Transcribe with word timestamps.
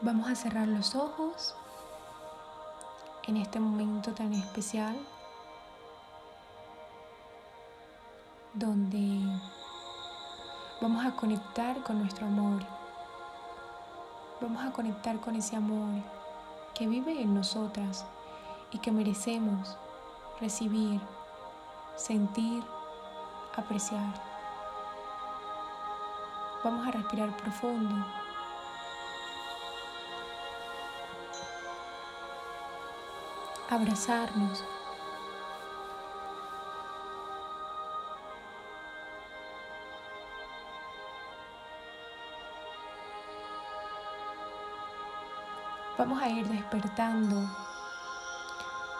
Vamos 0.00 0.30
a 0.30 0.36
cerrar 0.36 0.68
los 0.68 0.94
ojos 0.94 1.56
en 3.26 3.36
este 3.36 3.58
momento 3.58 4.12
tan 4.12 4.32
especial 4.32 4.96
donde 8.54 9.20
vamos 10.80 11.04
a 11.04 11.16
conectar 11.16 11.82
con 11.82 11.98
nuestro 11.98 12.26
amor. 12.26 12.62
Vamos 14.40 14.64
a 14.64 14.70
conectar 14.70 15.18
con 15.18 15.34
ese 15.34 15.56
amor 15.56 16.00
que 16.76 16.86
vive 16.86 17.20
en 17.20 17.34
nosotras 17.34 18.06
y 18.70 18.78
que 18.78 18.92
merecemos 18.92 19.76
recibir, 20.40 21.00
sentir, 21.96 22.62
apreciar. 23.56 24.14
Vamos 26.62 26.86
a 26.86 26.92
respirar 26.92 27.36
profundo. 27.36 28.27
Abrazarnos. 33.70 34.64
Vamos 45.98 46.22
a 46.22 46.28
ir 46.30 46.48
despertando 46.48 47.36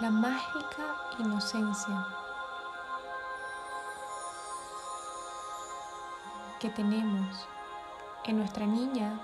la 0.00 0.10
mágica 0.10 0.96
inocencia 1.20 2.06
que 6.58 6.70
tenemos 6.70 7.46
en 8.24 8.38
nuestra 8.38 8.66
niña 8.66 9.20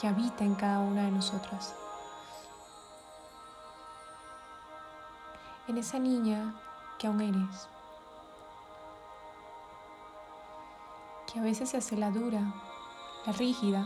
que 0.00 0.08
habita 0.08 0.42
en 0.42 0.56
cada 0.56 0.80
una 0.80 1.04
de 1.04 1.12
nosotras. 1.12 1.85
En 5.68 5.78
esa 5.78 5.98
niña 5.98 6.54
que 6.96 7.08
aún 7.08 7.20
eres. 7.20 7.68
Que 11.26 11.40
a 11.40 11.42
veces 11.42 11.70
se 11.70 11.76
hace 11.76 11.96
la 11.96 12.12
dura, 12.12 12.40
la 13.26 13.32
rígida 13.32 13.84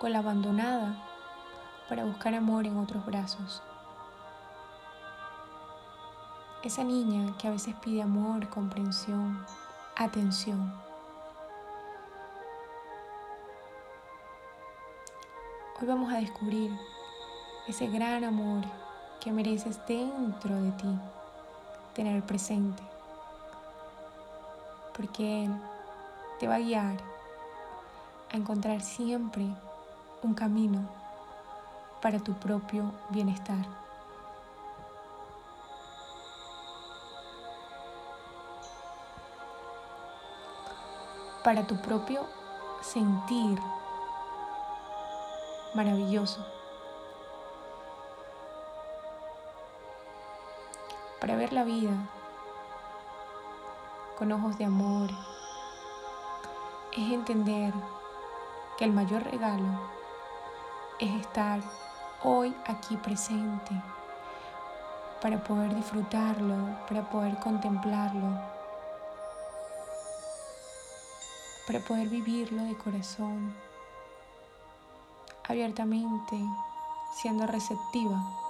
o 0.00 0.08
la 0.08 0.18
abandonada 0.18 1.00
para 1.88 2.04
buscar 2.04 2.34
amor 2.34 2.66
en 2.66 2.76
otros 2.76 3.06
brazos. 3.06 3.62
Esa 6.64 6.82
niña 6.82 7.32
que 7.38 7.46
a 7.46 7.52
veces 7.52 7.76
pide 7.76 8.02
amor, 8.02 8.48
comprensión, 8.48 9.46
atención. 9.94 10.74
Hoy 15.80 15.86
vamos 15.86 16.12
a 16.12 16.16
descubrir 16.16 16.76
ese 17.68 17.86
gran 17.86 18.24
amor 18.24 18.64
que 19.20 19.32
mereces 19.32 19.78
dentro 19.86 20.54
de 20.54 20.70
ti 20.72 20.98
tener 21.94 22.22
presente. 22.22 22.82
Porque 24.96 25.44
Él 25.44 25.54
te 26.38 26.46
va 26.46 26.56
a 26.56 26.58
guiar 26.58 26.96
a 28.32 28.36
encontrar 28.36 28.80
siempre 28.80 29.46
un 30.22 30.34
camino 30.34 30.80
para 32.00 32.18
tu 32.18 32.34
propio 32.34 32.92
bienestar. 33.10 33.64
Para 41.42 41.66
tu 41.66 41.80
propio 41.80 42.26
sentir 42.82 43.58
maravilloso. 45.74 46.55
Para 51.26 51.38
ver 51.38 51.52
la 51.52 51.64
vida 51.64 51.90
con 54.16 54.30
ojos 54.30 54.56
de 54.58 54.64
amor 54.64 55.10
es 56.92 57.12
entender 57.12 57.74
que 58.78 58.84
el 58.84 58.92
mayor 58.92 59.24
regalo 59.24 59.66
es 61.00 61.10
estar 61.20 61.58
hoy 62.22 62.54
aquí 62.68 62.96
presente 62.98 63.72
para 65.20 65.42
poder 65.42 65.74
disfrutarlo, 65.74 66.54
para 66.88 67.10
poder 67.10 67.36
contemplarlo, 67.40 68.40
para 71.66 71.80
poder 71.80 72.06
vivirlo 72.06 72.62
de 72.62 72.78
corazón, 72.78 73.52
abiertamente, 75.48 76.40
siendo 77.20 77.48
receptiva. 77.48 78.45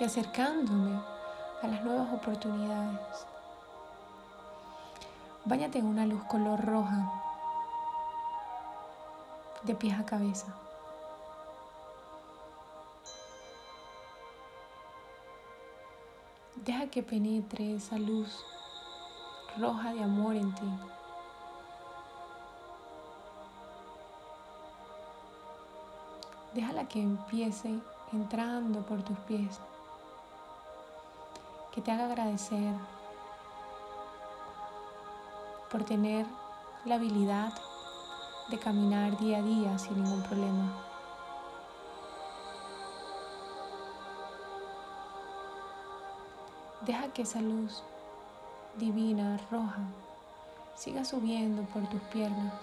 Y 0.00 0.04
acercándome 0.04 0.98
a 1.62 1.66
las 1.66 1.84
nuevas 1.84 2.10
oportunidades. 2.14 3.26
Báñate 5.44 5.78
en 5.78 5.84
una 5.84 6.06
luz 6.06 6.24
color 6.24 6.58
roja, 6.64 7.12
de 9.62 9.74
pies 9.74 10.00
a 10.00 10.06
cabeza. 10.06 10.46
Deja 16.56 16.86
que 16.86 17.02
penetre 17.02 17.74
esa 17.74 17.98
luz 17.98 18.42
roja 19.58 19.92
de 19.92 20.02
amor 20.02 20.34
en 20.34 20.54
ti. 20.54 20.78
Déjala 26.54 26.88
que 26.88 27.02
empiece 27.02 27.78
entrando 28.14 28.80
por 28.86 29.02
tus 29.02 29.18
pies, 29.20 29.60
que 31.72 31.80
te 31.80 31.92
haga 31.92 32.06
agradecer 32.06 32.74
por 35.70 35.84
tener 35.84 36.26
la 36.84 36.96
habilidad 36.96 37.52
de 38.50 38.58
caminar 38.58 39.16
día 39.18 39.38
a 39.38 39.42
día 39.42 39.78
sin 39.78 40.02
ningún 40.02 40.22
problema. 40.22 40.72
Deja 46.80 47.08
que 47.12 47.22
esa 47.22 47.40
luz 47.40 47.82
divina, 48.76 49.38
roja, 49.50 49.82
siga 50.74 51.04
subiendo 51.04 51.62
por 51.64 51.86
tus 51.88 52.00
piernas 52.04 52.54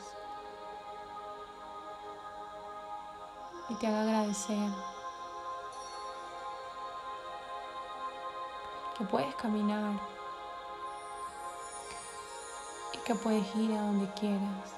y 3.69 3.75
te 3.75 3.87
haga 3.87 4.01
agradecer 4.01 4.96
que 8.97 9.05
puedes 9.05 9.35
caminar 9.35 9.93
que 13.07 13.15
puedes 13.15 13.55
ir 13.55 13.71
a 13.71 13.83
donde 13.83 14.05
quieras. 14.15 14.75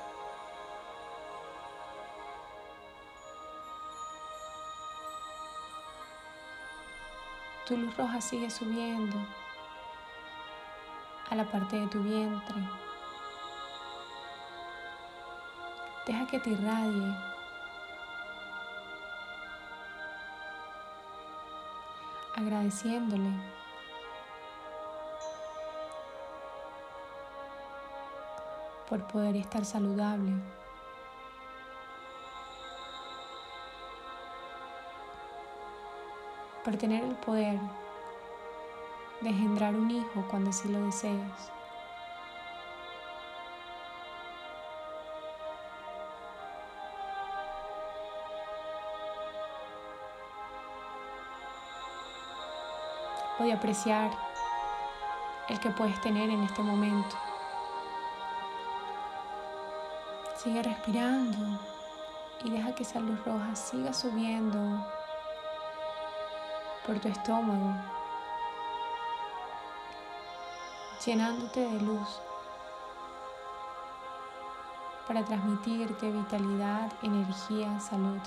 Tu 7.65 7.75
luz 7.75 7.97
roja 7.97 8.21
sigue 8.21 8.51
subiendo 8.51 9.17
a 11.31 11.35
la 11.35 11.43
parte 11.45 11.79
de 11.79 11.87
tu 11.87 12.03
vientre. 12.03 12.55
Deja 16.05 16.27
que 16.27 16.39
te 16.39 16.51
irradie. 16.51 17.15
Agradeciéndole 22.35 23.58
por 28.89 29.03
poder 29.03 29.35
estar 29.35 29.63
saludable. 29.63 30.31
Por 36.65 36.75
tener 36.75 37.03
el 37.03 37.15
poder 37.15 37.59
de 39.21 39.29
engendrar 39.29 39.75
un 39.75 39.91
hijo 39.91 40.25
cuando 40.29 40.49
así 40.49 40.67
lo 40.69 40.81
deseas. 40.81 41.51
Voy 53.37 53.51
a 53.51 53.55
apreciar 53.55 54.11
el 55.47 55.59
que 55.59 55.69
puedes 55.69 55.99
tener 56.01 56.29
en 56.29 56.43
este 56.43 56.61
momento. 56.61 57.28
Sigue 60.41 60.63
respirando 60.63 61.59
y 62.45 62.49
deja 62.49 62.73
que 62.73 62.83
esa 62.83 63.01
luz 63.01 63.19
roja 63.25 63.53
siga 63.57 63.91
subiendo 63.91 64.57
por 66.87 66.97
tu 66.99 67.09
estómago, 67.09 67.73
llenándote 71.05 71.59
de 71.59 71.81
luz 71.81 72.21
para 75.05 75.25
transmitirte 75.25 76.09
vitalidad, 76.09 76.89
energía, 77.01 77.77
salud. 77.81 78.21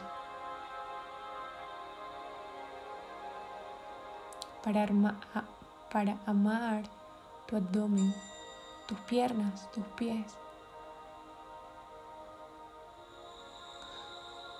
Para, 4.62 4.86
para 5.90 6.18
amar 6.26 6.82
tu 7.46 7.56
abdomen, 7.56 8.14
tus 8.86 8.98
piernas, 9.00 9.70
tus 9.72 9.84
pies, 9.96 10.41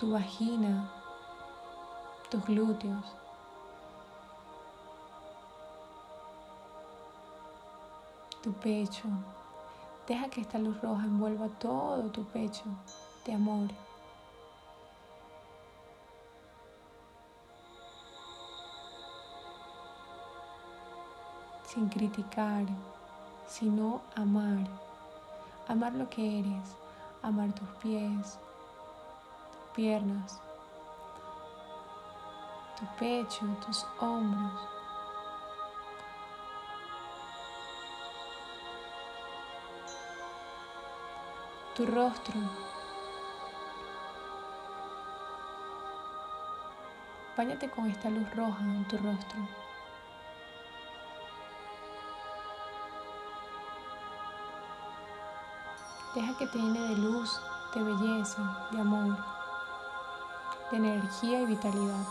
tu 0.03 0.11
vagina, 0.11 0.91
tus 2.29 2.45
glúteos. 2.45 3.05
Tu 8.43 8.53
pecho, 8.55 9.09
Deja 10.09 10.29
que 10.29 10.41
esta 10.41 10.59
luz 10.59 10.77
roja 10.83 11.05
envuelva 11.05 11.49
todo 11.61 12.11
tu 12.11 12.25
pecho 12.25 12.65
de 13.25 13.35
amor. 13.35 13.69
Sin 21.65 21.89
criticar, 21.89 22.65
sino 23.47 24.01
amar. 24.17 24.67
Amar 25.69 25.95
lo 25.95 26.11
que 26.11 26.41
eres, 26.41 26.75
amar 27.23 27.53
tus 27.53 27.69
pies, 27.81 28.41
piernas, 29.75 30.41
tu 32.79 32.87
pecho, 32.99 33.47
tus 33.67 33.87
hombros. 34.01 34.73
tu 41.75 41.87
rostro. 41.87 42.35
Báñate 47.37 47.71
con 47.71 47.87
esta 47.87 48.11
luz 48.11 48.29
roja 48.37 48.63
en 48.63 48.87
tu 48.89 48.99
rostro. 48.99 49.41
Deja 56.15 56.37
que 56.37 56.47
te 56.47 56.59
llene 56.59 56.81
de 56.81 56.97
luz, 56.97 57.41
de 57.75 57.83
belleza, 57.83 58.69
de 58.71 58.81
amor, 58.81 59.17
energía 60.77 61.41
y 61.41 61.47
vitalidad. 61.47 62.07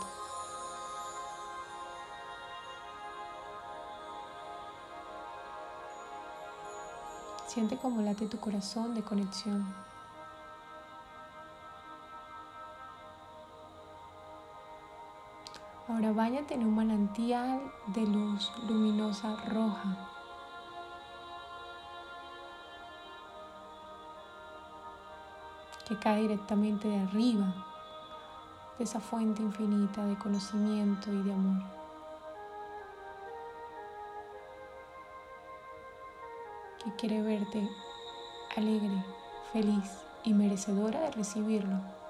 Siente 7.46 7.76
cómo 7.76 8.00
late 8.00 8.26
tu 8.26 8.38
corazón 8.38 8.94
de 8.94 9.02
conexión. 9.02 9.66
Ahora 15.88 16.12
váyate 16.12 16.54
en 16.54 16.66
un 16.66 16.74
manantial 16.74 17.60
de 17.88 18.06
luz 18.06 18.50
luminosa 18.66 19.36
roja. 19.48 20.08
que 25.84 25.98
cae 25.98 26.22
directamente 26.22 26.88
de 26.88 27.00
arriba 27.00 27.71
esa 28.82 29.00
fuente 29.00 29.42
infinita 29.42 30.04
de 30.04 30.16
conocimiento 30.16 31.12
y 31.12 31.22
de 31.22 31.32
amor. 31.32 31.62
que 36.82 36.90
quiere 36.96 37.22
verte 37.22 37.68
alegre, 38.56 39.04
feliz 39.52 40.02
y 40.24 40.34
merecedora 40.34 41.00
de 41.00 41.10
recibirlo. 41.12 42.01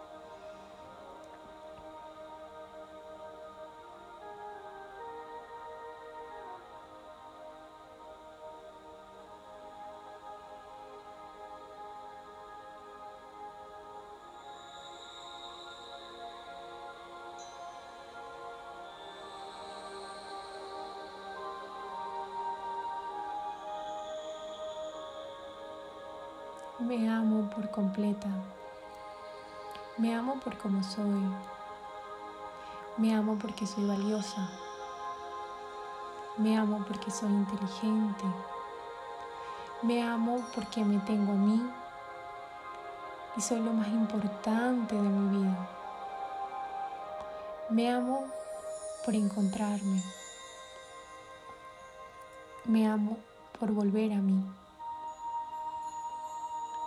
Me 26.83 27.09
amo 27.09 27.49
por 27.49 27.71
completa. 27.71 28.27
Me 29.99 30.13
amo 30.13 30.41
por 30.41 30.59
como 30.59 30.83
soy. 30.83 31.23
Me 32.97 33.15
amo 33.15 33.39
porque 33.41 33.69
soy 33.69 33.87
valiosa. 33.87 34.51
Me 36.39 36.59
amo 36.59 36.85
porque 36.89 37.09
soy 37.13 37.31
inteligente. 37.31 38.25
Me 39.83 40.03
amo 40.03 40.45
porque 40.57 40.85
me 40.85 40.99
tengo 41.07 41.33
a 41.33 41.37
mí 41.37 41.63
y 43.37 43.41
soy 43.41 43.61
lo 43.61 43.73
más 43.73 43.87
importante 43.87 44.97
de 44.97 45.03
mi 45.03 45.39
vida. 45.39 45.69
Me 47.71 47.93
amo 47.93 48.25
por 49.05 49.15
encontrarme. 49.15 50.03
Me 52.65 52.89
amo 52.89 53.19
por 53.61 53.71
volver 53.71 54.13
a 54.15 54.17
mí. 54.17 54.45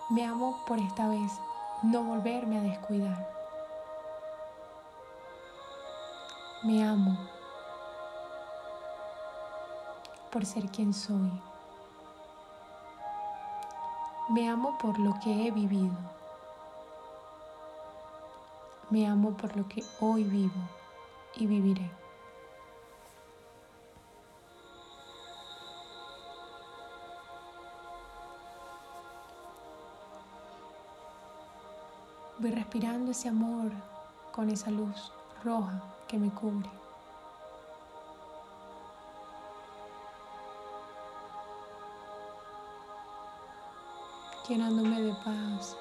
Me 0.08 0.24
amo 0.24 0.64
por 0.68 0.78
esta 0.78 1.08
vez 1.08 1.32
no 1.82 2.04
volverme 2.04 2.60
a 2.60 2.62
descuidar. 2.62 3.28
Me 6.62 6.88
amo 6.88 7.18
por 10.32 10.46
ser 10.46 10.70
quien 10.70 10.94
soy. 10.94 11.32
Me 14.30 14.48
amo 14.48 14.78
por 14.78 15.00
lo 15.00 15.20
que 15.24 15.48
he 15.48 15.50
vivido. 15.50 15.96
Me 18.92 19.08
amo 19.08 19.32
por 19.32 19.58
lo 19.58 19.68
que 19.68 19.84
hoy 20.02 20.24
vivo 20.24 20.62
y 21.36 21.48
viviré. 21.48 21.90
Voy 32.46 32.54
respirando 32.54 33.10
ese 33.10 33.28
amor 33.28 33.72
con 34.32 34.52
esa 34.52 34.70
luz 34.70 35.12
roja 35.44 35.82
que 36.08 36.20
me 36.20 36.30
cubre. 36.30 36.70
llenándome 44.48 45.02
de 45.02 45.14
paz 45.26 45.76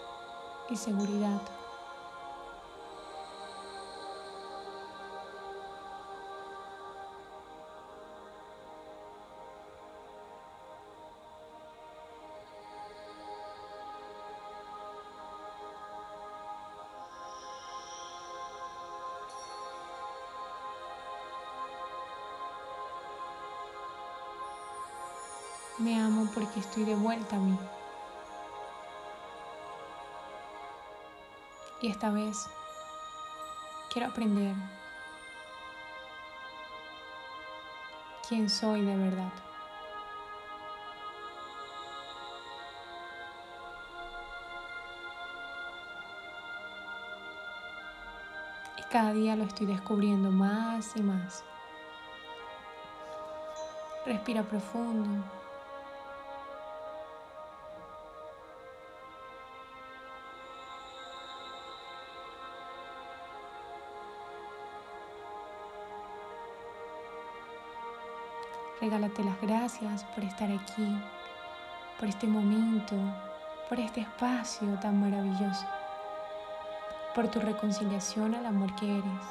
y 0.70 0.76
seguridad. 0.76 1.42
Me 25.84 26.00
amo 26.00 26.26
porque 26.32 26.60
estoy 26.60 26.84
de 26.84 26.94
vuelta 26.94 27.36
a 27.36 27.38
mí. 27.38 27.58
Y 31.82 31.90
esta 31.90 32.10
vez 32.10 32.46
quiero 33.92 34.08
aprender 34.08 34.54
quién 38.26 38.48
soy 38.48 38.80
de 38.80 38.96
verdad. 38.96 39.30
Y 48.78 48.82
cada 48.84 49.12
día 49.12 49.36
lo 49.36 49.44
estoy 49.44 49.66
descubriendo 49.66 50.30
más 50.30 50.96
y 50.96 51.02
más. 51.02 51.44
Respira 54.06 54.42
profundo. 54.44 55.43
Regálate 68.84 69.24
las 69.24 69.40
gracias 69.40 70.04
por 70.14 70.22
estar 70.24 70.50
aquí, 70.52 71.02
por 71.98 72.06
este 72.06 72.26
momento, 72.26 72.94
por 73.66 73.80
este 73.80 74.02
espacio 74.02 74.68
tan 74.78 75.00
maravilloso, 75.00 75.64
por 77.14 77.28
tu 77.28 77.40
reconciliación 77.40 78.34
al 78.34 78.44
amor 78.44 78.74
que 78.74 78.98
eres. 78.98 79.22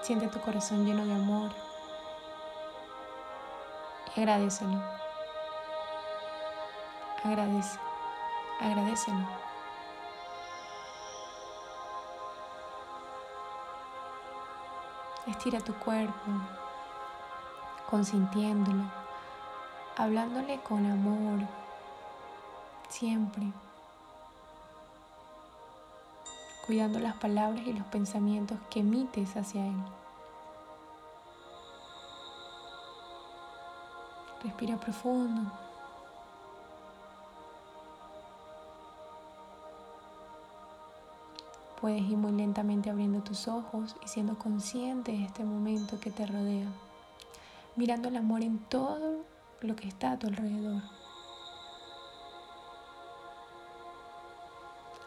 Siente 0.00 0.26
tu 0.28 0.40
corazón 0.40 0.86
lleno 0.86 1.04
de 1.04 1.12
amor 1.12 1.50
y 4.16 4.20
agradecelo. 4.20 4.82
Agradece, 7.24 7.78
agradecelo. 8.58 9.49
Estira 15.26 15.60
tu 15.60 15.74
cuerpo, 15.74 16.30
consintiéndolo, 17.88 18.84
hablándole 19.96 20.60
con 20.60 20.84
amor, 20.90 21.40
siempre, 22.88 23.52
cuidando 26.66 26.98
las 26.98 27.16
palabras 27.16 27.66
y 27.66 27.72
los 27.72 27.86
pensamientos 27.88 28.58
que 28.70 28.80
emites 28.80 29.36
hacia 29.36 29.66
Él. 29.66 29.82
Respira 34.42 34.76
profundo. 34.78 35.52
Puedes 41.80 42.02
ir 42.02 42.18
muy 42.18 42.32
lentamente 42.32 42.90
abriendo 42.90 43.22
tus 43.22 43.48
ojos 43.48 43.96
y 44.04 44.08
siendo 44.08 44.36
consciente 44.38 45.12
de 45.12 45.24
este 45.24 45.44
momento 45.44 45.98
que 45.98 46.10
te 46.10 46.26
rodea, 46.26 46.68
mirando 47.74 48.08
el 48.08 48.16
amor 48.18 48.42
en 48.42 48.58
todo 48.58 49.24
lo 49.62 49.76
que 49.76 49.88
está 49.88 50.12
a 50.12 50.18
tu 50.18 50.26
alrededor. 50.26 50.82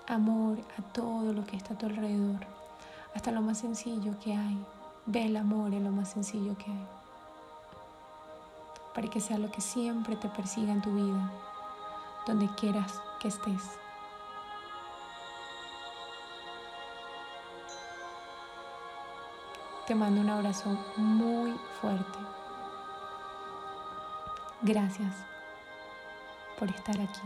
Amor 0.07 0.57
a 0.79 0.81
todo 0.93 1.31
lo 1.31 1.45
que 1.45 1.57
está 1.57 1.75
a 1.75 1.77
tu 1.77 1.85
alrededor, 1.85 2.39
hasta 3.13 3.31
lo 3.31 3.41
más 3.41 3.59
sencillo 3.59 4.19
que 4.19 4.33
hay. 4.33 4.57
Ve 5.05 5.25
el 5.25 5.37
amor 5.37 5.75
en 5.75 5.83
lo 5.83 5.91
más 5.91 6.09
sencillo 6.09 6.57
que 6.57 6.71
hay, 6.71 6.87
para 8.95 9.07
que 9.09 9.21
sea 9.21 9.37
lo 9.37 9.51
que 9.51 9.61
siempre 9.61 10.15
te 10.15 10.27
persiga 10.29 10.71
en 10.71 10.81
tu 10.81 10.91
vida, 10.91 11.31
donde 12.25 12.49
quieras 12.55 12.99
que 13.19 13.27
estés. 13.27 13.82
Te 19.87 19.95
mando 19.95 20.21
un 20.21 20.29
abrazo 20.29 20.69
muy 20.95 21.59
fuerte. 21.81 22.19
Gracias 24.61 25.13
por 26.57 26.69
estar 26.69 26.95
aquí. 27.01 27.21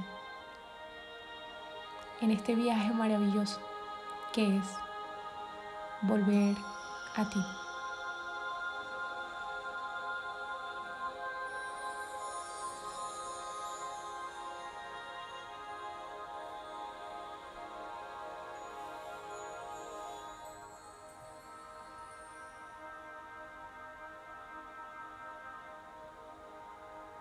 En 2.21 2.31
este 2.31 2.55
viaje 2.55 2.91
maravilloso 2.95 3.59
que 4.33 4.57
es 4.57 4.65
volver 6.01 6.57
a 7.15 7.29
ti. 7.29 7.66